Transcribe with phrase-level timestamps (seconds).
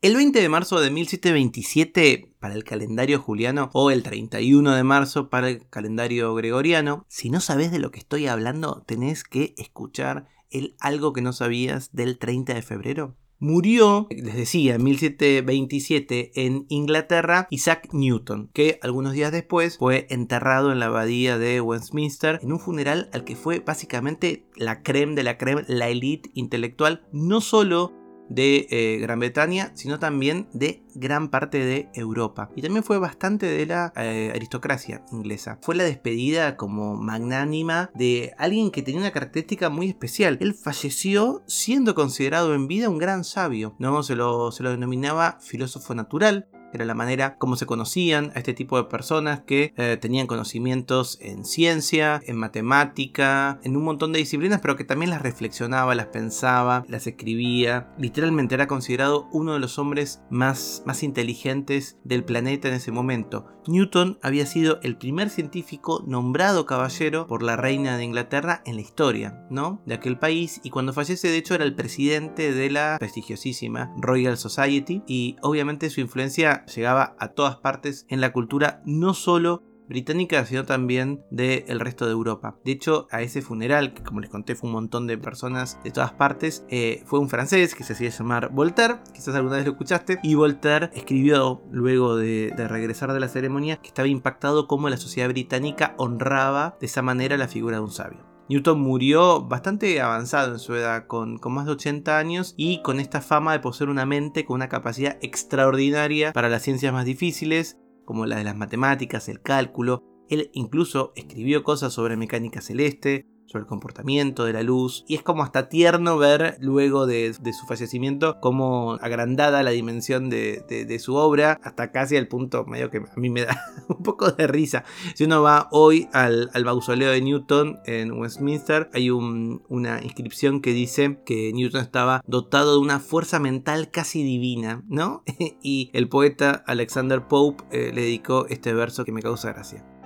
[0.00, 5.28] El 20 de marzo de 1727 para el calendario juliano o el 31 de marzo
[5.28, 10.28] para el calendario gregoriano, si no sabes de lo que estoy hablando, tenés que escuchar
[10.50, 13.16] el algo que no sabías del 30 de febrero.
[13.40, 20.70] Murió, les decía, en 1727 en Inglaterra Isaac Newton, que algunos días después fue enterrado
[20.70, 25.24] en la abadía de Westminster en un funeral al que fue básicamente la creme de
[25.24, 27.92] la creme, la élite intelectual, no solo
[28.28, 32.50] de eh, Gran Bretaña, sino también de gran parte de Europa.
[32.56, 35.58] Y también fue bastante de la eh, aristocracia inglesa.
[35.62, 40.38] Fue la despedida como magnánima de alguien que tenía una característica muy especial.
[40.40, 43.74] Él falleció siendo considerado en vida un gran sabio.
[43.78, 44.02] ¿no?
[44.02, 48.54] Se, lo, se lo denominaba filósofo natural era la manera como se conocían a este
[48.54, 54.18] tipo de personas que eh, tenían conocimientos en ciencia, en matemática, en un montón de
[54.18, 57.92] disciplinas, pero que también las reflexionaba, las pensaba, las escribía.
[57.98, 63.46] Literalmente era considerado uno de los hombres más, más inteligentes del planeta en ese momento.
[63.66, 68.80] Newton había sido el primer científico nombrado caballero por la reina de Inglaterra en la
[68.80, 69.82] historia, ¿no?
[69.84, 74.38] De aquel país y cuando fallece de hecho era el presidente de la prestigiosísima Royal
[74.38, 80.44] Society y obviamente su influencia llegaba a todas partes en la cultura, no solo británica,
[80.44, 82.56] sino también del resto de Europa.
[82.64, 85.90] De hecho, a ese funeral, que como les conté fue un montón de personas de
[85.90, 89.72] todas partes, eh, fue un francés que se hacía llamar Voltaire, quizás alguna vez lo
[89.72, 94.98] escuchaste, y Voltaire escribió luego de, regresar de la ceremonia que estaba impactado cómo la
[94.98, 98.37] sociedad británica honraba de esa manera la figura de un sabio.
[98.48, 103.20] Newton murió bastante avanzado en su edad, con, más de 80 años y con esta
[103.20, 108.24] fama de poseer una mente con una capacidad extraordinaria para las ciencias más difíciles, como
[108.24, 110.02] la de las matemáticas, el cálculo.
[110.30, 115.04] Él incluso escribió cosas sobre mecánica celeste, sobre el comportamiento de la luz.
[115.08, 120.98] Y es como hasta tierno ver luego de, su fallecimiento como agrandada la dimensión de,
[120.98, 124.46] su obra, hasta casi al punto medio que a mí me da un poco de
[124.46, 124.84] risa.
[125.14, 131.20] Si uno va hoy al, mausoleo de Newton en Westminster, hay una inscripción que dice
[131.24, 135.22] que Newton estaba dotado de una fuerza mental casi divina, ¿no?
[135.62, 139.97] y el poeta Alexander Pope eh, le dedicó este verso que me causa gracia.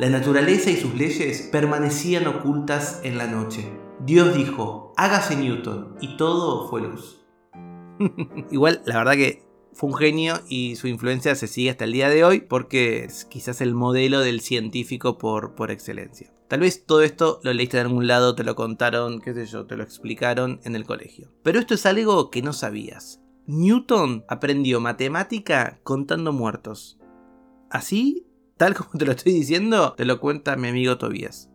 [0.00, 3.70] La naturaleza y sus leyes permanecían ocultas en la noche.
[3.98, 7.20] Dios dijo, hágase Newton, y todo fue luz.
[8.50, 9.44] Igual, la verdad que
[9.74, 13.26] fue un genio y su influencia se sigue hasta el día de hoy porque es
[13.26, 16.32] quizás el modelo del científico por, por excelencia.
[16.48, 19.66] Tal vez todo esto lo leíste de algún lado, te lo contaron, qué sé yo,
[19.66, 21.30] te lo explicaron en el colegio.
[21.42, 23.20] Pero esto es algo que no sabías.
[23.46, 26.98] Newton aprendió matemática contando muertos.
[27.68, 28.29] Así
[28.60, 31.50] tal como te lo estoy diciendo, te lo cuenta mi amigo Tobías.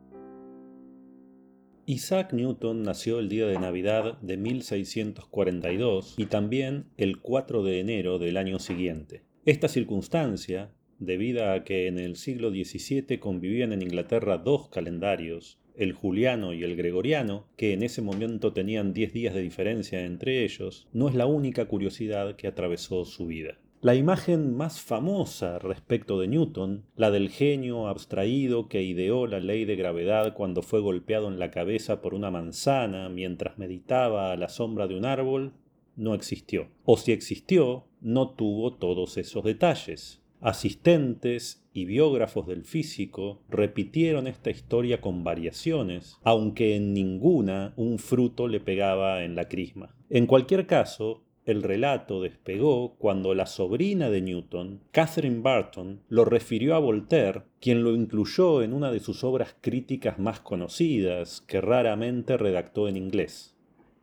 [1.86, 8.18] Isaac Newton nació el día de Navidad de 1642 y también el 4 de enero
[8.18, 9.22] del año siguiente.
[9.46, 15.94] Esta circunstancia, debida a que en el siglo XVII convivían en Inglaterra dos calendarios, el
[15.94, 20.88] juliano y el gregoriano, que en ese momento tenían 10 días de diferencia entre ellos,
[20.92, 23.60] no es la única curiosidad que atravesó su vida.
[23.82, 29.66] La imagen más famosa respecto de Newton, la del genio abstraído que ideó la ley
[29.66, 34.50] de gravedad cuando fue golpeado en la cabeza por una manzana mientras meditaba a la
[34.50, 35.54] sombra de un árbol,
[35.96, 36.68] no existió.
[36.84, 40.22] O si existió, no tuvo todos esos detalles.
[40.42, 48.48] Asistentes y biógrafos del físico repitieron esta historia con variaciones, aunque en ninguna un fruto
[48.48, 49.96] le pegaba en la crisma.
[50.10, 56.76] En cualquier caso, el relato despegó cuando la sobrina de Newton, Catherine Barton, lo refirió
[56.76, 62.38] a Voltaire, quien lo incluyó en una de sus obras críticas más conocidas, que raramente
[62.38, 63.56] redactó en inglés.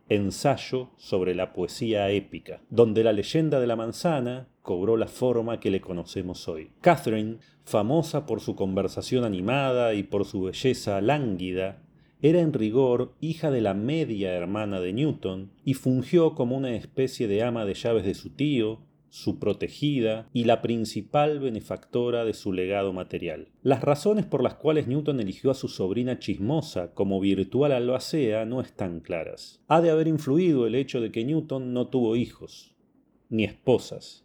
[0.09, 5.71] Ensayo sobre la poesía épica, donde la leyenda de la manzana cobró la forma que
[5.71, 6.71] le conocemos hoy.
[6.81, 11.82] Catherine, famosa por su conversación animada y por su belleza lánguida,
[12.23, 17.27] era en rigor hija de la media hermana de Newton y fungió como una especie
[17.27, 18.79] de ama de llaves de su tío,
[19.09, 23.49] su protegida y la principal benefactora de su legado material.
[23.63, 28.61] Las razones por las cuales Newton eligió a su sobrina chismosa como virtual albacea no
[28.61, 29.61] están claras.
[29.67, 32.77] Ha de haber influido el hecho de que Newton no tuvo hijos,
[33.31, 34.25] ni esposas,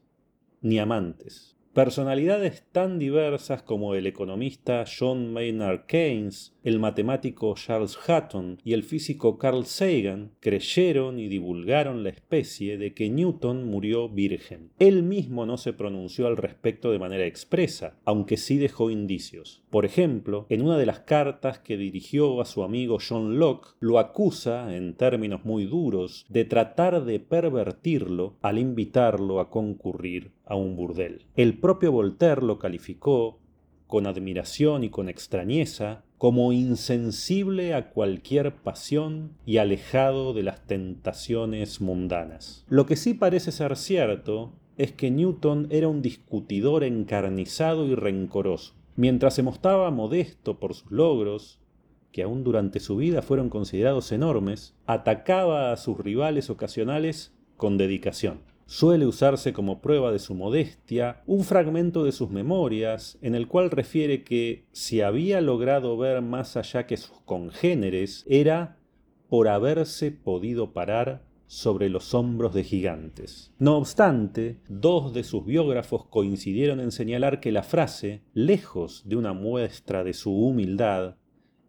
[0.62, 8.58] ni amantes Personalidades tan diversas como el economista John Maynard Keynes, el matemático Charles Hutton
[8.62, 14.72] y el físico Carl Sagan creyeron y divulgaron la especie de que Newton murió virgen.
[14.78, 19.64] Él mismo no se pronunció al respecto de manera expresa, aunque sí dejó indicios.
[19.70, 23.98] Por ejemplo, en una de las cartas que dirigió a su amigo John Locke, lo
[23.98, 30.76] acusa, en términos muy duros, de tratar de pervertirlo al invitarlo a concurrir a un
[30.76, 31.28] burdel.
[31.38, 33.40] El propio Voltaire lo calificó,
[33.88, 41.82] con admiración y con extrañeza, como insensible a cualquier pasión y alejado de las tentaciones
[41.82, 42.66] mundanas.
[42.70, 48.76] Lo que sí parece ser cierto es que Newton era un discutidor encarnizado y rencoroso.
[48.96, 51.60] Mientras se mostraba modesto por sus logros,
[52.12, 58.40] que aún durante su vida fueron considerados enormes, atacaba a sus rivales ocasionales con dedicación
[58.68, 63.72] suele usarse como prueba de su modestia un fragmento de sus memorias en el cual
[63.72, 68.78] refiere que si había logrado ver más allá que sus congéneres era
[69.30, 73.54] por haberse podido parar sobre los hombros de gigantes.
[73.58, 79.32] No obstante, dos de sus biógrafos coincidieron en señalar que la frase, lejos de una
[79.32, 81.16] muestra de su humildad,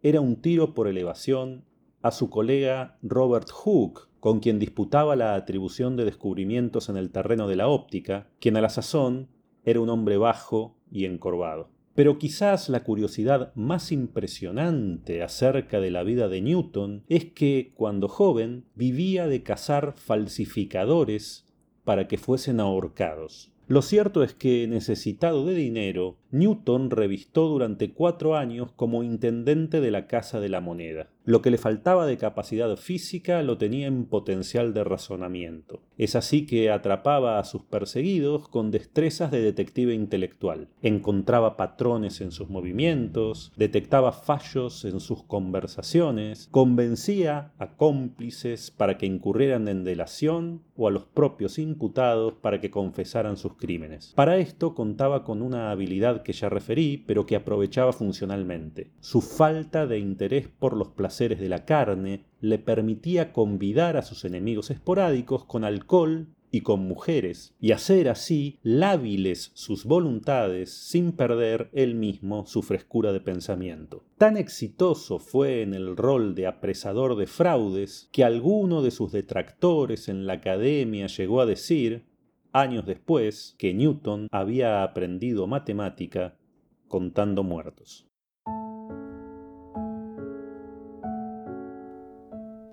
[0.03, 1.65] era un tiro por elevación
[2.03, 7.49] a su colega Robert Hooke, con quien disputaba la atribución de descubrimientos en el terreno
[7.49, 9.29] de la óptica, quien a la sazón
[9.65, 11.71] era un hombre bajo y encorvado.
[11.95, 18.07] Pero quizás la curiosidad más impresionante acerca de la vida de Newton es que, cuando
[18.09, 21.45] joven, vivía de cazar falsificadores
[21.83, 23.51] para que fuesen ahorcados.
[23.67, 29.91] Lo cierto es que, necesitado de dinero, Newton revistó durante cuatro años como intendente de
[29.91, 31.11] la Casa de la Moneda.
[31.29, 35.83] Lo que le faltaba de capacidad física lo tenía en potencial de razonamiento.
[35.99, 40.69] Es así que atrapaba a sus perseguidos con destrezas de detective intelectual.
[40.81, 49.05] Encontraba patrones en sus movimientos, detectaba fallos en sus conversaciones, convencía a cómplices para que
[49.05, 54.15] incurrieran en delación o a los propios imputados para que confesaran sus crímenes.
[54.17, 58.93] Para esto contaba con una habilidad que ya referí, pero que aprovechaba funcionalmente.
[59.01, 64.25] Su falta de interés por los placeres de la carne le permitía convidar a sus
[64.25, 71.71] enemigos esporádicos con alcohol y con mujeres, y hacer así lábiles sus voluntades sin perder
[71.73, 74.05] él mismo su frescura de pensamiento.
[74.17, 80.09] Tan exitoso fue en el rol de apresador de fraudes que alguno de sus detractores
[80.09, 82.07] en la academia llegó a decir
[82.53, 86.39] años después que Newton había aprendido matemática
[86.87, 88.09] contando muertos.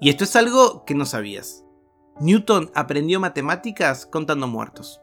[0.01, 1.65] Y esto es algo que no sabías.
[2.19, 5.01] Newton aprendió matemáticas contando muertos.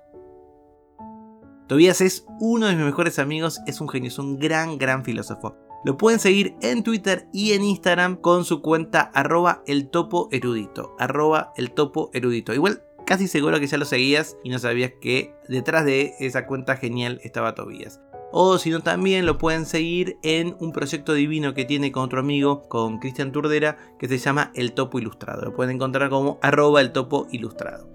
[1.67, 5.57] Tobias es uno de mis mejores amigos, es un genio, es un gran, gran filósofo.
[5.85, 10.95] Lo pueden seguir en Twitter y en Instagram con su cuenta arroba el topo erudito.
[10.99, 12.53] Arroba el topo erudito.
[12.55, 16.77] Igual casi seguro que ya lo seguías y no sabías que detrás de esa cuenta
[16.77, 18.01] genial estaba Tobías.
[18.33, 22.21] O si no, también lo pueden seguir en un proyecto divino que tiene con otro
[22.21, 25.43] amigo, con Cristian Turdera, que se llama El Topo Ilustrado.
[25.43, 27.93] Lo pueden encontrar como arroba el topo ilustrado.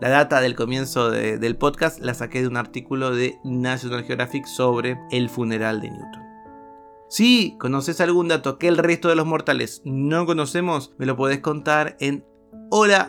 [0.00, 4.98] La data del comienzo del podcast la saqué de un artículo de National Geographic sobre
[5.10, 6.22] el funeral de Newton.
[7.08, 11.40] Si conoces algún dato que el resto de los mortales no conocemos, me lo podés
[11.40, 12.24] contar en
[12.70, 13.08] hola.